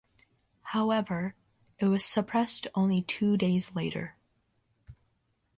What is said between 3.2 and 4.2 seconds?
days later.